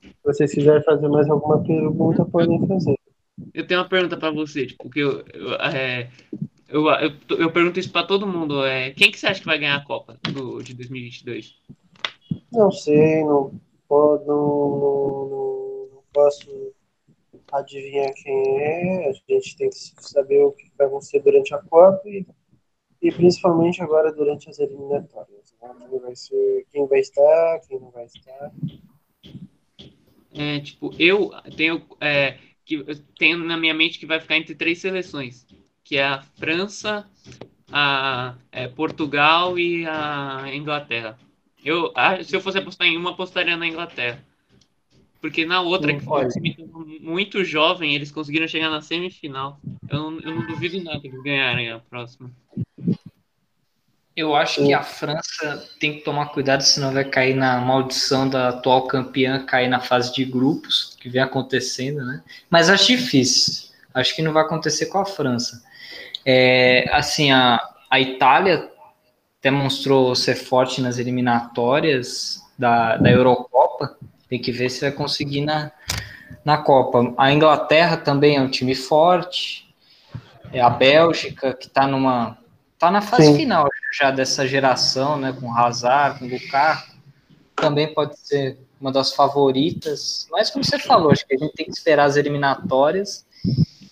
Se 0.00 0.14
vocês 0.24 0.54
quiserem 0.54 0.82
fazer 0.84 1.08
mais 1.08 1.28
alguma 1.28 1.60
pergunta, 1.64 2.24
podem 2.24 2.64
fazer. 2.68 2.96
Eu 3.52 3.66
tenho 3.66 3.80
uma 3.80 3.88
pergunta 3.88 4.16
para 4.16 4.30
você, 4.30 4.64
tipo, 4.64 4.88
que 4.88 5.00
eu, 5.00 5.24
eu, 5.34 5.54
é, 5.54 6.08
eu, 6.68 6.86
eu, 6.88 7.38
eu, 7.38 7.52
pergunto 7.52 7.80
isso 7.80 7.90
para 7.90 8.06
todo 8.06 8.28
mundo. 8.28 8.64
É, 8.64 8.92
quem 8.92 9.10
que 9.10 9.18
você 9.18 9.26
acha 9.26 9.40
que 9.40 9.46
vai 9.46 9.58
ganhar 9.58 9.74
a 9.74 9.84
Copa 9.84 10.16
do, 10.32 10.62
de 10.62 10.72
2022? 10.72 11.56
Não 12.52 12.70
sei, 12.70 13.24
não, 13.24 13.52
não, 13.90 14.24
não, 14.24 15.88
não 15.92 16.02
posso 16.12 16.73
adivinhar 17.54 18.12
quem 18.14 18.58
é, 18.58 19.08
a 19.08 19.12
gente 19.12 19.56
tem 19.56 19.70
que 19.70 19.76
saber 19.76 20.42
o 20.42 20.52
que 20.52 20.70
vai 20.76 20.86
acontecer 20.86 21.20
durante 21.20 21.54
a 21.54 21.58
Copa 21.58 22.02
e, 22.06 22.26
e 23.00 23.12
principalmente 23.12 23.82
agora 23.82 24.12
durante 24.12 24.48
as 24.50 24.58
eliminatórias. 24.58 25.54
Né? 25.62 25.86
Quem, 25.88 26.00
vai 26.00 26.16
ser, 26.16 26.66
quem 26.70 26.86
vai 26.86 26.98
estar, 27.00 27.60
quem 27.68 27.78
não 27.78 27.90
vai 27.90 28.04
estar. 28.04 28.52
É, 30.36 30.60
tipo, 30.60 30.92
eu 30.98 31.30
tenho, 31.56 31.86
é, 32.00 32.38
que, 32.64 32.84
tenho 33.16 33.38
na 33.38 33.56
minha 33.56 33.74
mente 33.74 33.98
que 33.98 34.06
vai 34.06 34.20
ficar 34.20 34.36
entre 34.36 34.54
três 34.54 34.80
seleções, 34.80 35.46
que 35.84 35.96
é 35.96 36.04
a 36.04 36.22
França, 36.22 37.08
a 37.70 38.36
é, 38.50 38.66
Portugal 38.66 39.56
e 39.58 39.86
a 39.86 40.44
Inglaterra. 40.52 41.18
Eu, 41.64 41.92
se 42.24 42.34
eu 42.36 42.40
fosse 42.40 42.58
apostar 42.58 42.86
em 42.88 42.96
uma, 42.96 43.10
apostaria 43.12 43.56
na 43.56 43.66
Inglaterra. 43.66 44.22
Porque 45.24 45.46
na 45.46 45.62
outra, 45.62 45.90
Sim, 45.90 46.00
que 46.00 46.04
foi 46.04 46.98
muito 47.00 47.42
jovem, 47.42 47.94
eles 47.94 48.12
conseguiram 48.12 48.46
chegar 48.46 48.68
na 48.68 48.82
semifinal. 48.82 49.58
Eu 49.88 49.98
não, 49.98 50.20
eu 50.20 50.34
não 50.34 50.46
duvido 50.46 50.84
nada 50.84 51.00
que 51.00 51.06
eles 51.06 51.22
ganharem 51.22 51.70
a 51.70 51.78
próxima. 51.78 52.30
Eu 54.14 54.36
acho 54.36 54.62
que 54.62 54.74
a 54.74 54.82
França 54.82 55.66
tem 55.80 55.94
que 55.94 56.04
tomar 56.04 56.26
cuidado, 56.26 56.60
senão 56.60 56.92
vai 56.92 57.06
cair 57.06 57.34
na 57.34 57.58
maldição 57.58 58.28
da 58.28 58.50
atual 58.50 58.86
campeã, 58.86 59.42
cair 59.46 59.66
na 59.66 59.80
fase 59.80 60.12
de 60.12 60.26
grupos, 60.26 60.94
que 61.00 61.08
vem 61.08 61.22
acontecendo, 61.22 62.04
né? 62.04 62.22
Mas 62.50 62.68
acho 62.68 62.88
difícil. 62.88 63.70
Acho 63.94 64.14
que 64.14 64.20
não 64.20 64.34
vai 64.34 64.42
acontecer 64.42 64.86
com 64.86 64.98
a 64.98 65.06
França. 65.06 65.64
É, 66.22 66.84
assim, 66.92 67.32
a, 67.32 67.58
a 67.88 67.98
Itália 67.98 68.70
até 69.40 69.50
mostrou 69.50 70.14
ser 70.14 70.34
forte 70.34 70.82
nas 70.82 70.98
eliminatórias 70.98 72.44
da, 72.58 72.98
da 72.98 73.10
Eurocopa. 73.10 73.43
Tem 74.28 74.40
que 74.40 74.52
ver 74.52 74.70
se 74.70 74.80
vai 74.80 74.92
conseguir 74.92 75.42
na, 75.42 75.70
na 76.44 76.58
Copa. 76.58 77.14
A 77.16 77.32
Inglaterra 77.32 77.96
também 77.96 78.36
é 78.36 78.40
um 78.40 78.50
time 78.50 78.74
forte. 78.74 79.64
É 80.52 80.60
a 80.60 80.70
Bélgica, 80.70 81.52
que 81.52 81.66
está 81.66 81.86
numa. 81.86 82.38
tá 82.78 82.90
na 82.90 83.00
fase 83.00 83.26
Sim. 83.26 83.36
final 83.36 83.68
já 83.92 84.10
dessa 84.10 84.46
geração, 84.46 85.18
né? 85.18 85.36
Com 85.38 85.52
Hazard, 85.54 86.18
com 86.18 86.26
Lukaku. 86.26 86.94
Também 87.56 87.92
pode 87.92 88.18
ser 88.18 88.58
uma 88.80 88.92
das 88.92 89.12
favoritas. 89.12 90.26
Mas 90.30 90.50
como 90.50 90.64
você 90.64 90.78
falou, 90.78 91.10
acho 91.10 91.26
que 91.26 91.34
a 91.34 91.38
gente 91.38 91.54
tem 91.54 91.66
que 91.66 91.72
esperar 91.72 92.04
as 92.04 92.16
eliminatórias. 92.16 93.24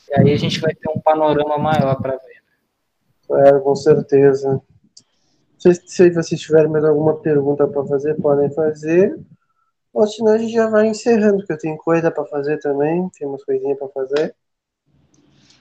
E 0.09 0.19
aí 0.19 0.33
a 0.33 0.37
gente 0.37 0.61
vai 0.61 0.75
ter 0.75 0.91
um 0.91 1.01
panorama 1.01 1.57
maior 1.59 1.97
para 1.97 2.12
ver. 2.12 2.43
É, 3.47 3.59
com 3.59 3.75
certeza. 3.75 4.61
Se, 5.59 5.75
se 5.75 6.11
vocês 6.11 6.41
tiverem 6.41 6.71
mais 6.71 6.85
alguma 6.85 7.17
pergunta 7.17 7.67
para 7.67 7.85
fazer, 7.87 8.15
podem 8.17 8.51
fazer. 8.51 9.19
Ou 9.92 10.06
senão 10.06 10.32
a 10.32 10.38
gente 10.38 10.52
já 10.52 10.68
vai 10.68 10.87
encerrando, 10.87 11.38
porque 11.38 11.52
eu 11.52 11.58
tenho 11.58 11.76
coisa 11.76 12.11
para 12.11 12.25
fazer 12.25 12.58
também, 12.58 13.08
tem 13.11 13.28
umas 13.28 13.44
coisinhas 13.44 13.78
para 13.78 13.88
fazer. 13.88 14.34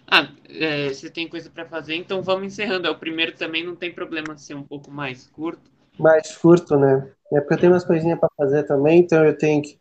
Ah, 0.07 0.29
é, 0.49 0.89
você 0.89 1.09
tem 1.09 1.27
coisa 1.27 1.49
para 1.49 1.65
fazer, 1.65 1.95
então 1.95 2.21
vamos 2.21 2.45
encerrando. 2.45 2.87
É 2.87 2.91
o 2.91 2.99
primeiro 2.99 3.33
também 3.33 3.65
não 3.65 3.75
tem 3.75 3.93
problema 3.93 4.37
ser 4.37 4.55
um 4.55 4.63
pouco 4.63 4.91
mais 4.91 5.27
curto. 5.27 5.69
Mais 5.97 6.35
curto, 6.35 6.77
né? 6.77 7.11
É 7.31 7.39
porque 7.39 7.53
eu 7.53 7.59
tenho 7.59 7.73
umas 7.73 7.85
coisinhas 7.85 8.19
para 8.19 8.29
fazer 8.37 8.63
também, 8.63 8.99
então 8.99 9.23
eu 9.25 9.37
tenho 9.37 9.61
que 9.61 9.79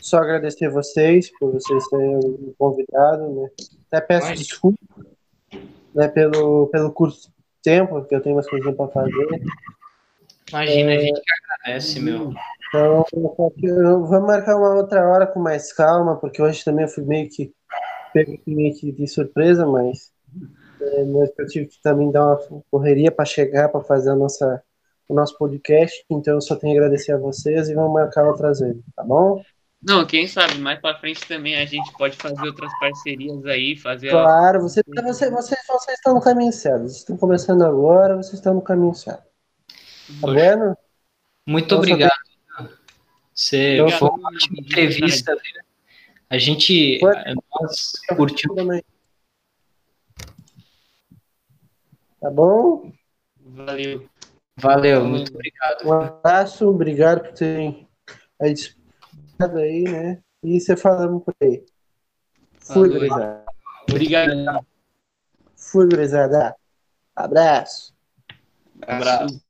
só 0.00 0.18
agradecer 0.18 0.68
vocês 0.68 1.30
por 1.38 1.52
vocês 1.52 1.86
terem 1.88 2.16
me 2.16 2.54
convidado, 2.58 3.28
né? 3.28 3.50
Até 3.90 4.00
peço 4.00 4.28
Mas... 4.28 4.38
desculpa 4.38 4.78
né, 5.94 6.08
pelo, 6.08 6.66
pelo 6.68 6.90
curto 6.92 7.30
tempo, 7.62 8.00
porque 8.00 8.14
eu 8.14 8.20
tenho 8.20 8.36
umas 8.36 8.48
coisinhas 8.48 8.76
para 8.76 8.88
fazer. 8.88 9.42
Imagina, 10.50 10.92
é... 10.92 10.96
a 10.96 11.00
gente 11.00 11.20
que 11.20 11.32
agradece, 11.32 12.00
meu. 12.00 12.32
Então, 12.72 13.04
eu 13.62 14.06
vou 14.06 14.20
marcar 14.22 14.56
uma 14.56 14.74
outra 14.74 15.06
hora 15.06 15.26
com 15.26 15.38
mais 15.38 15.74
calma, 15.74 16.16
porque 16.16 16.40
hoje 16.40 16.64
também 16.64 16.86
eu 16.86 16.90
fui 16.90 17.04
meio 17.04 17.28
que 17.28 17.52
pego 18.14 18.38
meio 18.46 18.74
que 18.74 18.90
de 18.90 19.06
surpresa, 19.06 19.66
mas, 19.66 20.10
é, 20.80 21.04
mas 21.04 21.30
eu 21.38 21.46
tive 21.46 21.66
que 21.66 21.82
também 21.82 22.10
dar 22.10 22.24
uma 22.24 22.40
correria 22.70 23.10
para 23.10 23.26
chegar, 23.26 23.68
para 23.68 23.82
fazer 23.82 24.10
a 24.10 24.16
nossa, 24.16 24.62
o 25.06 25.14
nosso 25.14 25.36
podcast, 25.36 26.02
então 26.10 26.34
eu 26.34 26.40
só 26.40 26.56
tenho 26.56 26.72
a 26.72 26.76
agradecer 26.76 27.12
a 27.12 27.18
vocês 27.18 27.68
e 27.68 27.74
vamos 27.74 27.92
marcar 27.92 28.26
outras 28.26 28.60
vezes, 28.60 28.82
tá 28.96 29.04
bom? 29.04 29.42
Não, 29.82 30.06
quem 30.06 30.26
sabe, 30.26 30.58
mais 30.58 30.80
para 30.80 30.98
frente 30.98 31.26
também 31.26 31.56
a 31.56 31.66
gente 31.66 31.92
pode 31.98 32.16
fazer 32.16 32.46
outras 32.46 32.72
parcerias 32.78 33.44
aí, 33.44 33.76
fazer. 33.76 34.10
Claro, 34.10 34.62
você, 34.62 34.80
você, 34.86 35.28
vocês, 35.28 35.60
vocês 35.66 35.98
estão 35.98 36.14
no 36.14 36.20
caminho 36.20 36.52
certo. 36.52 36.82
Vocês 36.82 36.98
estão 36.98 37.16
começando 37.16 37.62
agora, 37.62 38.16
vocês 38.16 38.34
estão 38.34 38.54
no 38.54 38.62
caminho 38.62 38.94
certo. 38.94 39.24
Tá 40.20 40.30
vendo? 40.30 40.76
Muito 41.44 41.64
então, 41.64 41.78
obrigado. 41.78 42.12
Você 43.42 43.74
então, 43.74 43.90
foi 43.98 44.08
uma 44.08 44.28
ótima 44.28 44.60
entrevista. 44.60 45.36
A 46.30 46.38
gente 46.38 47.00
foi. 47.00 47.12
nós 47.60 47.92
curtiu. 48.16 48.54
Tá 52.20 52.30
bom? 52.30 52.92
Valeu. 53.40 54.08
Valeu, 54.56 55.04
muito 55.04 55.34
obrigado. 55.34 55.84
Um 55.84 55.92
abraço, 55.92 56.68
obrigado 56.68 57.22
por 57.24 57.32
terem 57.32 57.88
aí, 58.40 59.82
né? 59.82 60.22
E 60.44 60.60
você 60.60 60.76
falando 60.76 61.18
por 61.18 61.34
aí. 61.42 61.64
Fui, 62.60 62.88
gurizada. 62.88 63.44
Obrigado. 63.90 64.66
Fui, 65.56 65.88
gurizada. 65.88 66.54
Abraço. 67.16 67.92
Abraço. 68.82 69.42